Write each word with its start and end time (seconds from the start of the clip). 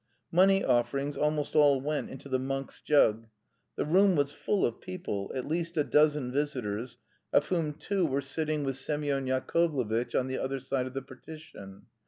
Money 0.31 0.63
offerings 0.65 1.15
almost 1.15 1.55
all 1.55 1.79
went 1.79 2.09
into 2.09 2.27
the 2.27 2.39
monk's 2.39 2.81
jug. 2.81 3.27
The 3.75 3.85
room 3.85 4.15
was 4.15 4.31
full 4.31 4.65
of 4.65 4.81
people, 4.81 5.31
at 5.35 5.47
least 5.47 5.77
a 5.77 5.83
dozen 5.83 6.31
visitors, 6.31 6.97
of 7.31 7.45
whom 7.49 7.75
two 7.75 8.07
were 8.07 8.19
sitting 8.21 8.63
with 8.63 8.77
Semyon 8.77 9.27
Yakovlevitch 9.27 10.15
on 10.19 10.25
the 10.25 10.39
other 10.39 10.59
side 10.59 10.87
of 10.87 10.95
the 10.95 11.03
partition. 11.03 11.83